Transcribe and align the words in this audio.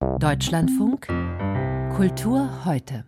Deutschlandfunk 0.00 1.06
Kultur 1.96 2.64
heute. 2.64 3.04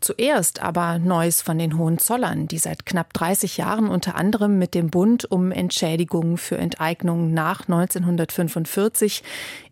Zuerst 0.00 0.62
aber 0.62 0.98
Neues 0.98 1.40
von 1.40 1.58
den 1.58 1.78
Hohenzollern, 1.78 2.48
die 2.48 2.58
seit 2.58 2.84
knapp 2.84 3.14
30 3.14 3.56
Jahren 3.56 3.88
unter 3.88 4.14
anderem 4.14 4.58
mit 4.58 4.74
dem 4.74 4.90
Bund 4.90 5.30
um 5.30 5.52
Entschädigungen 5.52 6.36
für 6.36 6.58
Enteignungen 6.58 7.32
nach 7.32 7.62
1945 7.62 9.22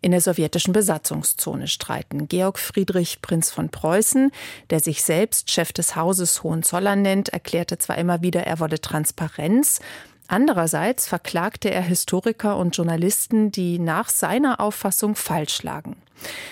in 0.01 0.11
der 0.11 0.21
sowjetischen 0.21 0.73
Besatzungszone 0.73 1.67
streiten. 1.67 2.27
Georg 2.27 2.57
Friedrich, 2.57 3.21
Prinz 3.21 3.51
von 3.51 3.69
Preußen, 3.69 4.31
der 4.71 4.79
sich 4.79 5.03
selbst 5.03 5.51
Chef 5.51 5.73
des 5.73 5.95
Hauses 5.95 6.43
Hohenzollern 6.43 7.03
nennt, 7.03 7.29
erklärte 7.29 7.77
zwar 7.77 7.97
immer 7.97 8.23
wieder, 8.23 8.41
er 8.41 8.59
wolle 8.59 8.81
Transparenz, 8.81 9.79
Andererseits 10.27 11.07
verklagte 11.07 11.71
er 11.71 11.81
Historiker 11.81 12.57
und 12.57 12.75
Journalisten, 12.75 13.51
die 13.51 13.79
nach 13.79 14.09
seiner 14.09 14.59
Auffassung 14.59 15.15
falsch 15.15 15.63
lagen. 15.63 15.95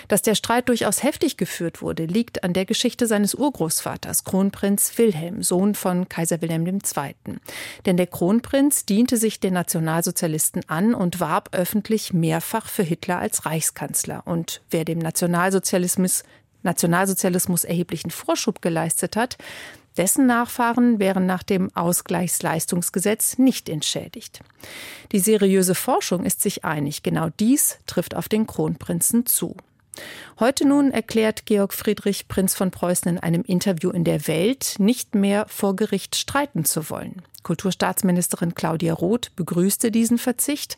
Dass 0.08 0.22
der 0.22 0.34
Streit 0.34 0.68
durchaus 0.68 1.02
heftig 1.02 1.36
geführt 1.36 1.82
wurde, 1.82 2.04
liegt 2.04 2.44
an 2.44 2.52
der 2.52 2.66
Geschichte 2.66 3.06
seines 3.06 3.34
Urgroßvaters, 3.34 4.24
Kronprinz 4.24 4.96
Wilhelm, 4.98 5.42
Sohn 5.42 5.74
von 5.74 6.08
Kaiser 6.08 6.40
Wilhelm 6.42 6.66
II. 6.66 7.14
Denn 7.86 7.96
der 7.96 8.06
Kronprinz 8.06 8.84
diente 8.84 9.16
sich 9.16 9.40
den 9.40 9.54
Nationalsozialisten 9.54 10.68
an 10.68 10.94
und 10.94 11.20
warb 11.20 11.48
öffentlich 11.52 12.12
mehrfach 12.12 12.68
für 12.68 12.82
Hitler 12.82 13.18
als 13.18 13.46
Reichskanzler. 13.46 14.22
Und 14.26 14.60
wer 14.70 14.84
dem 14.84 14.98
Nationalsozialismus 14.98 16.24
Nationalsozialismus 16.64 17.64
erheblichen 17.64 18.10
Vorschub 18.10 18.62
geleistet 18.62 19.16
hat, 19.16 19.38
dessen 19.96 20.26
Nachfahren 20.26 20.98
wären 20.98 21.26
nach 21.26 21.42
dem 21.42 21.74
Ausgleichsleistungsgesetz 21.74 23.38
nicht 23.38 23.68
entschädigt. 23.68 24.40
Die 25.12 25.20
seriöse 25.20 25.74
Forschung 25.74 26.24
ist 26.24 26.42
sich 26.42 26.64
einig, 26.64 27.02
genau 27.02 27.28
dies 27.38 27.78
trifft 27.86 28.14
auf 28.16 28.28
den 28.28 28.46
Kronprinzen 28.46 29.26
zu. 29.26 29.56
Heute 30.40 30.66
nun 30.66 30.90
erklärt 30.90 31.46
Georg 31.46 31.72
Friedrich 31.72 32.26
Prinz 32.26 32.54
von 32.54 32.72
Preußen 32.72 33.08
in 33.08 33.18
einem 33.18 33.42
Interview 33.42 33.90
in 33.90 34.02
der 34.02 34.26
Welt, 34.26 34.74
nicht 34.78 35.14
mehr 35.14 35.46
vor 35.48 35.76
Gericht 35.76 36.16
streiten 36.16 36.64
zu 36.64 36.90
wollen. 36.90 37.22
Kulturstaatsministerin 37.44 38.54
Claudia 38.54 38.94
Roth 38.94 39.36
begrüßte 39.36 39.92
diesen 39.92 40.18
Verzicht. 40.18 40.76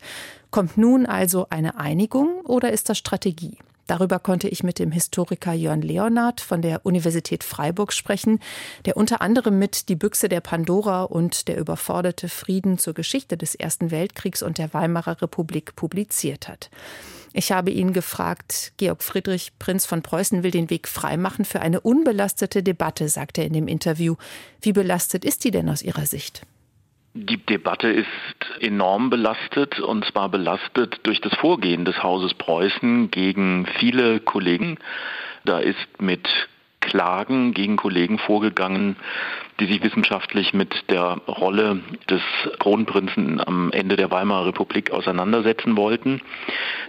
Kommt 0.51 0.77
nun 0.77 1.05
also 1.05 1.47
eine 1.49 1.79
Einigung 1.79 2.41
oder 2.41 2.71
ist 2.71 2.89
das 2.89 2.97
Strategie? 2.97 3.57
Darüber 3.87 4.19
konnte 4.19 4.49
ich 4.49 4.63
mit 4.63 4.79
dem 4.79 4.91
Historiker 4.91 5.53
Jörn 5.53 5.81
Leonard 5.81 6.41
von 6.41 6.61
der 6.61 6.85
Universität 6.85 7.43
Freiburg 7.43 7.93
sprechen, 7.93 8.39
der 8.85 8.97
unter 8.97 9.21
anderem 9.21 9.57
mit 9.57 9.87
Die 9.89 9.95
Büchse 9.95 10.29
der 10.29 10.41
Pandora 10.41 11.03
und 11.03 11.47
Der 11.47 11.57
überforderte 11.57 12.27
Frieden 12.29 12.77
zur 12.77 12.93
Geschichte 12.93 13.37
des 13.37 13.55
Ersten 13.55 13.89
Weltkriegs 13.89 14.43
und 14.43 14.57
der 14.57 14.73
Weimarer 14.73 15.21
Republik 15.21 15.75
publiziert 15.75 16.47
hat. 16.49 16.69
Ich 17.33 17.51
habe 17.51 17.71
ihn 17.71 17.93
gefragt, 17.93 18.73
Georg 18.77 19.03
Friedrich, 19.03 19.53
Prinz 19.59 19.85
von 19.85 20.01
Preußen, 20.01 20.43
will 20.43 20.51
den 20.51 20.69
Weg 20.69 20.87
freimachen 20.87 21.45
für 21.45 21.61
eine 21.61 21.79
unbelastete 21.79 22.63
Debatte, 22.63 23.09
sagt 23.09 23.37
er 23.37 23.45
in 23.45 23.53
dem 23.53 23.67
Interview. 23.67 24.15
Wie 24.61 24.73
belastet 24.73 25.23
ist 25.23 25.43
die 25.43 25.51
denn 25.51 25.69
aus 25.69 25.81
Ihrer 25.81 26.05
Sicht? 26.05 26.41
Die 27.19 27.43
Debatte 27.43 27.87
ist 27.87 28.07
enorm 28.59 29.09
belastet 29.09 29.79
und 29.79 30.05
zwar 30.05 30.29
belastet 30.29 30.99
durch 31.01 31.19
das 31.19 31.33
Vorgehen 31.35 31.83
des 31.83 32.03
Hauses 32.03 32.35
Preußen 32.35 33.09
gegen 33.09 33.65
viele 33.79 34.19
Kollegen. 34.19 34.77
Da 35.43 35.57
ist 35.57 35.99
mit 35.99 36.29
Klagen 36.87 37.53
gegen 37.53 37.75
Kollegen 37.75 38.17
vorgegangen, 38.17 38.95
die 39.59 39.65
sich 39.65 39.83
wissenschaftlich 39.83 40.53
mit 40.53 40.89
der 40.89 41.17
Rolle 41.27 41.81
des 42.09 42.21
Kronprinzen 42.59 43.45
am 43.45 43.71
Ende 43.71 43.97
der 43.97 44.09
Weimarer 44.09 44.47
Republik 44.47 44.91
auseinandersetzen 44.91 45.75
wollten. 45.75 46.21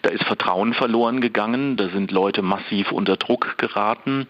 Da 0.03 0.11
ist 0.11 0.25
Vertrauen 0.25 0.75
verloren 0.75 1.21
gegangen, 1.21 1.77
da 1.77 1.89
sind 1.89 2.13
Leute 2.13 2.43
massiv 2.43 2.93
unter 2.93 3.17
Druck 3.17 3.59
geraten. 3.59 4.29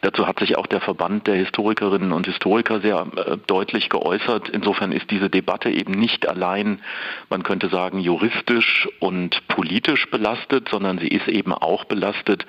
Dazu 0.00 0.26
hat 0.26 0.40
sich 0.40 0.56
auch 0.58 0.66
der 0.66 0.80
Verband 0.80 1.26
der 1.26 1.36
Historikerinnen 1.36 2.12
und 2.12 2.26
Historiker 2.26 2.80
sehr 2.80 3.06
äh, 3.16 3.36
deutlich 3.46 3.90
geäußert. 3.90 4.48
Insofern 4.48 4.90
ist 4.90 5.10
diese 5.10 5.30
Debatte 5.30 5.70
eben 5.70 5.92
nicht 5.92 6.28
allein, 6.28 6.80
man 7.28 7.42
könnte 7.44 7.68
sagen, 7.68 8.00
juristisch 8.00 8.88
und 8.98 9.46
politisch 9.46 10.10
belastet, 10.10 10.68
sondern 10.70 10.98
sie 10.98 11.08
ist 11.08 11.28
eben 11.28 11.52
auch 11.52 11.84
belastet 11.84 12.46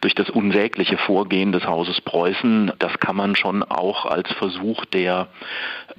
durch 0.00 0.14
das 0.14 0.30
unsägliche 0.30 0.96
Vorgehen 0.96 1.52
des 1.52 1.66
Hauses 1.66 2.00
Preußen. 2.06 2.72
Das 2.78 2.98
kann 2.98 3.16
man 3.16 3.36
schon 3.36 3.62
auch 3.62 4.06
als 4.06 4.32
Versuch 4.32 4.86
der 4.86 5.28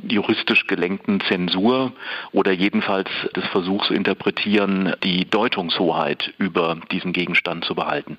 juristisch 0.02 0.66
gelenkten 0.66 1.22
Zensur 1.22 1.92
oder 2.32 2.52
jedenfalls 2.52 3.10
des 3.36 3.46
Versuchs 3.48 3.92
interpretieren, 3.92 4.96
die 5.04 5.30
Deutungshoheit 5.30 6.34
über 6.40 6.78
diesen 6.92 7.14
Gegenstand 7.14 7.66
zu 7.66 7.76
behalten. 7.76 8.18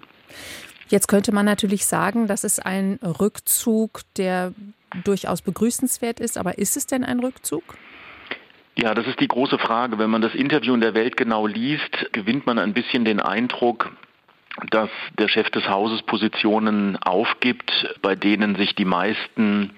Jetzt 0.89 1.09
könnte 1.09 1.33
man 1.33 1.45
natürlich 1.45 1.85
sagen, 1.87 2.29
das 2.29 2.45
ist 2.45 2.65
ein 2.65 3.01
Rückzug, 3.03 4.03
der 4.17 4.53
durchaus 5.05 5.43
begrüßenswert 5.43 6.21
ist, 6.21 6.39
aber 6.39 6.59
ist 6.59 6.77
es 6.77 6.87
denn 6.87 7.05
ein 7.05 7.21
Rückzug? 7.21 7.77
Ja, 8.81 8.95
das 8.95 9.07
ist 9.07 9.19
die 9.21 9.29
große 9.29 9.59
Frage. 9.59 9.99
Wenn 9.99 10.09
man 10.09 10.23
das 10.23 10.35
Interview 10.35 10.73
in 10.73 10.81
der 10.81 10.95
Welt 10.95 11.17
genau 11.17 11.47
liest, 11.47 12.13
gewinnt 12.13 12.47
man 12.47 12.59
ein 12.59 12.75
bisschen 12.75 13.05
den 13.05 13.21
Eindruck, 13.21 13.91
dass 14.71 14.91
der 15.19 15.29
Chef 15.29 15.51
des 15.51 15.69
Hauses 15.69 16.03
Positionen 16.03 16.97
aufgibt, 16.97 17.95
bei 18.03 18.15
denen 18.15 18.57
sich 18.57 18.75
die 18.75 18.85
meisten 18.85 19.73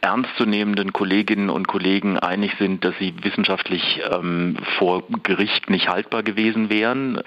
ernstzunehmenden 0.00 0.92
Kolleginnen 0.92 1.50
und 1.50 1.66
Kollegen 1.66 2.18
einig 2.18 2.52
sind, 2.58 2.84
dass 2.84 2.94
sie 2.98 3.14
wissenschaftlich 3.22 4.00
ähm, 4.12 4.56
vor 4.78 5.02
Gericht 5.24 5.70
nicht 5.70 5.88
haltbar 5.88 6.22
gewesen 6.22 6.70
wären, 6.70 7.20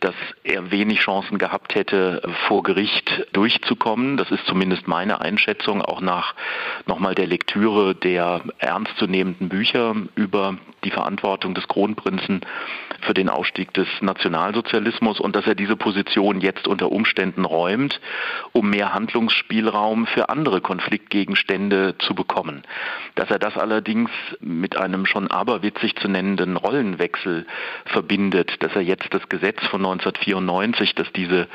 dass 0.00 0.14
er 0.44 0.70
wenig 0.70 1.00
Chancen 1.00 1.38
gehabt 1.38 1.74
hätte, 1.74 2.20
vor 2.46 2.62
Gericht 2.62 3.26
durchzukommen. 3.32 4.18
Das 4.18 4.30
ist 4.30 4.44
zumindest 4.44 4.86
meine 4.86 5.22
Einschätzung, 5.22 5.80
auch 5.80 6.02
nach 6.02 6.34
nochmal 6.86 7.14
der 7.14 7.26
Lektüre 7.26 7.94
der 7.94 8.42
ernstzunehmenden 8.58 9.48
Bücher 9.48 9.94
über 10.14 10.58
die 10.84 10.90
Verantwortung 10.90 11.54
des 11.54 11.68
Kronprinzen 11.68 12.42
für 13.02 13.14
den 13.14 13.28
Ausstieg 13.28 13.72
des 13.74 13.88
Nationalsozialismus 14.00 15.20
und 15.20 15.36
dass 15.36 15.46
er 15.46 15.54
diese 15.54 15.76
Position 15.76 16.40
jetzt 16.40 16.68
unter 16.68 16.92
Umständen 16.92 17.44
räumt, 17.44 18.00
um 18.52 18.70
mehr 18.70 18.94
Handlungsspielraum 18.94 20.06
für 20.06 20.28
andere 20.28 20.60
Konfliktgegenstände 20.60 21.96
zu 21.98 22.14
bekommen. 22.14 22.62
Dass 23.14 23.30
er 23.30 23.38
das 23.38 23.56
allerdings 23.56 24.10
mit 24.40 24.76
einem 24.76 25.06
schon 25.06 25.30
aberwitzig 25.30 25.96
zu 25.96 26.08
nennenden 26.08 26.56
Rollenwechsel 26.56 27.46
verbindet, 27.86 28.62
dass 28.62 28.74
er 28.74 28.82
jetzt 28.82 29.12
das 29.12 29.28
Gesetz 29.28 29.60
von 29.66 29.80
1994, 29.80 30.94
das 30.94 31.10
diese 31.12 31.48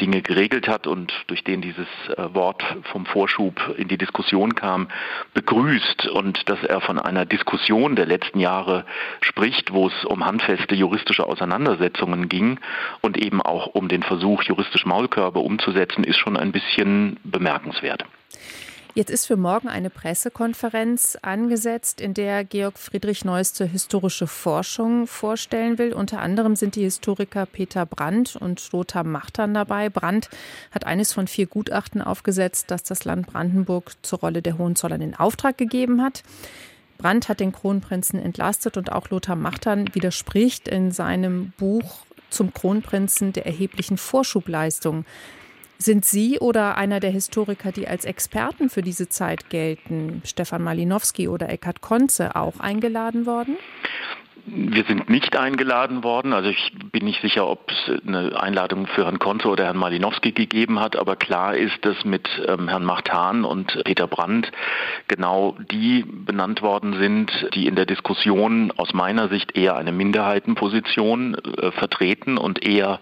Dinge 0.00 0.22
geregelt 0.22 0.68
hat 0.68 0.86
und 0.86 1.12
durch 1.26 1.44
den 1.44 1.60
dieses 1.60 1.88
äh, 2.16 2.34
Wort 2.34 2.62
vom 2.92 3.06
Vorschub 3.06 3.74
in 3.76 3.88
die 3.88 3.98
Diskussion 3.98 4.54
kam, 4.54 4.88
begrüßt 5.34 6.08
und 6.08 6.48
dass 6.48 6.62
er 6.64 6.80
von 6.80 6.98
einer 6.98 7.26
Diskussion 7.26 7.96
der 7.96 8.06
letzten 8.06 8.40
Jahre 8.40 8.84
spricht, 9.20 9.72
wo 9.72 9.88
es 9.88 10.04
um 10.04 10.24
handfeste 10.24 10.74
juristische 10.88 11.26
Auseinandersetzungen 11.26 12.28
ging 12.28 12.58
und 13.02 13.16
eben 13.18 13.42
auch 13.42 13.66
um 13.66 13.88
den 13.88 14.02
Versuch, 14.02 14.42
juristisch 14.42 14.86
Maulkörbe 14.86 15.40
umzusetzen, 15.40 16.02
ist 16.04 16.16
schon 16.16 16.36
ein 16.36 16.52
bisschen 16.52 17.18
bemerkenswert. 17.24 18.04
Jetzt 18.94 19.10
ist 19.10 19.26
für 19.26 19.36
morgen 19.36 19.68
eine 19.68 19.90
Pressekonferenz 19.90 21.18
angesetzt, 21.22 22.00
in 22.00 22.14
der 22.14 22.42
Georg 22.42 22.78
Friedrich 22.78 23.24
neueste 23.24 23.64
historische 23.64 24.26
Forschung 24.26 25.06
vorstellen 25.06 25.78
will. 25.78 25.92
Unter 25.92 26.20
anderem 26.20 26.56
sind 26.56 26.74
die 26.74 26.82
Historiker 26.82 27.46
Peter 27.46 27.86
Brandt 27.86 28.34
und 28.34 28.72
Lothar 28.72 29.04
Machtern 29.04 29.54
dabei. 29.54 29.88
Brandt 29.88 30.30
hat 30.72 30.84
eines 30.84 31.12
von 31.12 31.28
vier 31.28 31.46
Gutachten 31.46 32.02
aufgesetzt, 32.02 32.72
das 32.72 32.82
das 32.82 33.04
Land 33.04 33.28
Brandenburg 33.28 33.92
zur 34.02 34.18
Rolle 34.20 34.42
der 34.42 34.58
Hohenzollern 34.58 35.02
in 35.02 35.14
Auftrag 35.14 35.58
gegeben 35.58 36.02
hat. 36.02 36.24
Brandt 36.98 37.28
hat 37.28 37.40
den 37.40 37.52
Kronprinzen 37.52 38.20
entlastet 38.20 38.76
und 38.76 38.92
auch 38.92 39.08
Lothar 39.10 39.36
Machtern 39.36 39.94
widerspricht 39.94 40.68
in 40.68 40.90
seinem 40.90 41.52
Buch 41.56 42.04
zum 42.28 42.52
Kronprinzen 42.52 43.32
der 43.32 43.46
erheblichen 43.46 43.96
Vorschubleistung. 43.96 45.04
Sind 45.78 46.04
Sie 46.04 46.40
oder 46.40 46.76
einer 46.76 46.98
der 46.98 47.10
Historiker, 47.10 47.70
die 47.70 47.86
als 47.86 48.04
Experten 48.04 48.68
für 48.68 48.82
diese 48.82 49.08
Zeit 49.08 49.48
gelten, 49.48 50.22
Stefan 50.24 50.62
Malinowski 50.62 51.28
oder 51.28 51.48
Eckhard 51.48 51.80
Konze, 51.80 52.34
auch 52.34 52.58
eingeladen 52.58 53.26
worden? 53.26 53.56
Wir 54.50 54.84
sind 54.84 55.10
nicht 55.10 55.36
eingeladen 55.36 56.02
worden. 56.04 56.32
Also 56.32 56.48
ich 56.48 56.72
bin 56.92 57.04
nicht 57.04 57.20
sicher, 57.20 57.46
ob 57.46 57.70
es 57.70 58.00
eine 58.06 58.40
Einladung 58.40 58.86
für 58.86 59.04
Herrn 59.04 59.18
Konze 59.18 59.48
oder 59.48 59.64
Herrn 59.64 59.76
Malinowski 59.76 60.32
gegeben 60.32 60.80
hat. 60.80 60.96
Aber 60.96 61.16
klar 61.16 61.56
ist, 61.56 61.84
dass 61.84 62.04
mit 62.04 62.28
ähm, 62.46 62.68
Herrn 62.68 62.84
Machtan 62.84 63.44
und 63.44 63.82
Peter 63.84 64.06
Brandt 64.06 64.50
genau 65.06 65.56
die 65.70 66.04
benannt 66.06 66.62
worden 66.62 66.94
sind, 66.98 67.30
die 67.54 67.66
in 67.66 67.74
der 67.74 67.84
Diskussion 67.86 68.72
aus 68.76 68.94
meiner 68.94 69.28
Sicht 69.28 69.56
eher 69.56 69.76
eine 69.76 69.92
Minderheitenposition 69.92 71.34
äh, 71.34 71.70
vertreten 71.72 72.38
und 72.38 72.64
eher 72.64 73.00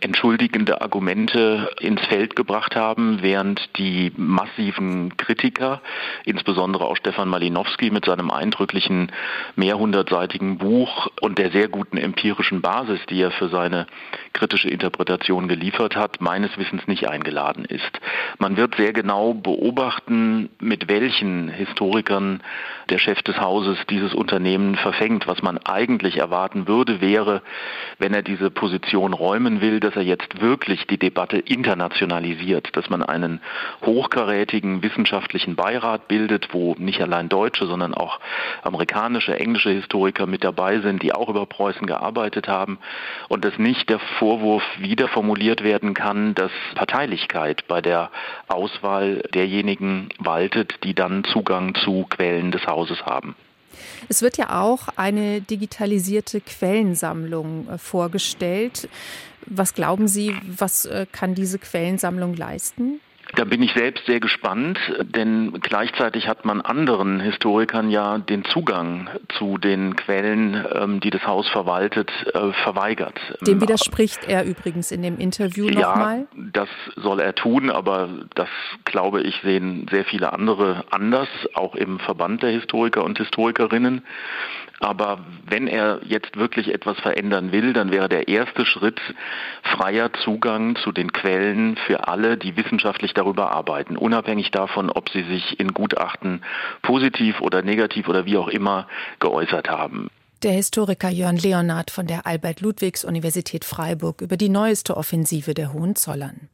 entschuldigende 0.00 0.82
Argumente 0.82 1.70
ins 1.80 2.04
Feld 2.06 2.36
gebracht 2.36 2.76
haben, 2.76 3.22
während 3.22 3.78
die 3.78 4.12
massiven 4.16 5.16
Kritiker, 5.16 5.80
insbesondere 6.24 6.84
auch 6.84 6.96
Stefan 6.96 7.28
Malinowski 7.28 7.90
mit 7.90 8.04
seinem 8.04 8.30
eindrücklichen 8.30 9.10
mehrhundertseitigen 9.56 10.58
Buch, 10.58 10.73
Buch 10.74 11.06
und 11.20 11.38
der 11.38 11.52
sehr 11.52 11.68
guten 11.68 11.98
empirischen 11.98 12.60
Basis, 12.60 12.98
die 13.08 13.22
er 13.22 13.30
für 13.30 13.48
seine 13.48 13.86
kritische 14.32 14.68
Interpretation 14.68 15.46
geliefert 15.46 15.94
hat, 15.94 16.20
meines 16.20 16.58
Wissens 16.58 16.88
nicht 16.88 17.08
eingeladen 17.08 17.64
ist. 17.64 18.00
Man 18.38 18.56
wird 18.56 18.74
sehr 18.74 18.92
genau 18.92 19.34
beobachten, 19.34 20.50
mit 20.58 20.88
welchen 20.88 21.48
Historikern 21.48 22.42
der 22.90 22.98
Chef 22.98 23.22
des 23.22 23.38
Hauses 23.38 23.78
dieses 23.88 24.14
Unternehmen 24.14 24.74
verfängt. 24.74 25.28
Was 25.28 25.42
man 25.42 25.58
eigentlich 25.58 26.16
erwarten 26.16 26.66
würde, 26.66 27.00
wäre, 27.00 27.42
wenn 28.00 28.12
er 28.12 28.22
diese 28.22 28.50
Position 28.50 29.12
räumen 29.12 29.60
will, 29.60 29.78
dass 29.78 29.94
er 29.94 30.02
jetzt 30.02 30.40
wirklich 30.40 30.88
die 30.88 30.98
Debatte 30.98 31.38
internationalisiert, 31.38 32.76
dass 32.76 32.90
man 32.90 33.04
einen 33.04 33.40
hochkarätigen 33.86 34.82
wissenschaftlichen 34.82 35.54
Beirat 35.54 36.08
bildet, 36.08 36.48
wo 36.52 36.74
nicht 36.78 37.00
allein 37.00 37.28
Deutsche, 37.28 37.66
sondern 37.66 37.94
auch 37.94 38.18
amerikanische, 38.64 39.38
englische 39.38 39.70
Historiker 39.70 40.26
mit 40.26 40.42
dabei 40.42 40.63
sind, 40.80 41.02
die 41.02 41.12
auch 41.12 41.28
über 41.28 41.46
Preußen 41.46 41.86
gearbeitet 41.86 42.48
haben 42.48 42.78
und 43.28 43.44
dass 43.44 43.58
nicht 43.58 43.88
der 43.88 43.98
Vorwurf 44.18 44.62
wieder 44.78 45.08
formuliert 45.08 45.62
werden 45.62 45.94
kann, 45.94 46.34
dass 46.34 46.50
Parteilichkeit 46.74 47.66
bei 47.68 47.80
der 47.80 48.10
Auswahl 48.48 49.22
derjenigen 49.34 50.08
waltet, 50.18 50.84
die 50.84 50.94
dann 50.94 51.24
Zugang 51.24 51.74
zu 51.74 52.06
Quellen 52.08 52.50
des 52.50 52.66
Hauses 52.66 53.04
haben. 53.04 53.34
Es 54.08 54.22
wird 54.22 54.36
ja 54.36 54.60
auch 54.60 54.88
eine 54.96 55.40
digitalisierte 55.40 56.40
Quellensammlung 56.40 57.68
äh, 57.68 57.78
vorgestellt. 57.78 58.88
Was 59.46 59.74
glauben 59.74 60.08
Sie, 60.08 60.36
was 60.46 60.86
äh, 60.86 61.06
kann 61.10 61.34
diese 61.34 61.58
Quellensammlung 61.58 62.34
leisten? 62.34 63.00
Da 63.36 63.44
bin 63.44 63.62
ich 63.62 63.72
selbst 63.72 64.06
sehr 64.06 64.20
gespannt, 64.20 64.78
denn 65.02 65.52
gleichzeitig 65.60 66.28
hat 66.28 66.44
man 66.44 66.60
anderen 66.60 67.20
Historikern 67.20 67.90
ja 67.90 68.18
den 68.18 68.44
Zugang 68.44 69.08
zu 69.38 69.58
den 69.58 69.96
Quellen, 69.96 70.64
ähm, 70.72 71.00
die 71.00 71.10
das 71.10 71.26
Haus 71.26 71.48
verwaltet, 71.48 72.10
äh, 72.32 72.52
verweigert. 72.62 73.18
Dem 73.40 73.60
widerspricht 73.60 74.28
er 74.28 74.44
übrigens 74.44 74.90
in 74.90 75.02
dem 75.02 75.18
Interview 75.18 75.66
nochmal. 75.66 76.26
Ja, 76.34 76.42
das 76.52 76.68
soll 76.96 77.20
er 77.20 77.34
tun, 77.34 77.70
aber 77.70 78.08
das 78.34 78.48
glaube 78.84 79.22
ich 79.22 79.40
sehen 79.42 79.86
sehr 79.90 80.04
viele 80.04 80.32
andere 80.32 80.84
anders, 80.90 81.28
auch 81.54 81.74
im 81.74 81.98
Verband 81.98 82.42
der 82.42 82.50
Historiker 82.50 83.04
und 83.04 83.18
Historikerinnen. 83.18 84.02
Aber 84.80 85.20
wenn 85.46 85.66
er 85.66 86.00
jetzt 86.04 86.36
wirklich 86.36 86.72
etwas 86.72 86.98
verändern 87.00 87.52
will, 87.52 87.72
dann 87.72 87.90
wäre 87.90 88.08
der 88.08 88.28
erste 88.28 88.66
Schritt 88.66 89.00
freier 89.62 90.12
Zugang 90.24 90.76
zu 90.76 90.92
den 90.92 91.12
Quellen 91.12 91.76
für 91.86 92.08
alle, 92.08 92.36
die 92.36 92.56
wissenschaftlich 92.56 93.14
darüber 93.24 93.52
arbeiten, 93.52 93.96
unabhängig 93.96 94.50
davon, 94.50 94.90
ob 94.90 95.08
sie 95.08 95.22
sich 95.24 95.58
in 95.58 95.72
Gutachten 95.72 96.42
positiv 96.82 97.40
oder 97.40 97.62
negativ 97.62 98.08
oder 98.08 98.26
wie 98.26 98.36
auch 98.36 98.48
immer 98.48 98.86
geäußert 99.18 99.68
haben. 99.68 100.08
Der 100.42 100.52
Historiker 100.52 101.08
Jörn 101.08 101.38
Leonard 101.38 101.90
von 101.90 102.06
der 102.06 102.26
Albert-Ludwigs-Universität 102.26 103.64
Freiburg 103.64 104.20
über 104.20 104.36
die 104.36 104.50
neueste 104.50 104.96
Offensive 104.96 105.54
der 105.54 105.72
Hohenzollern. 105.72 106.48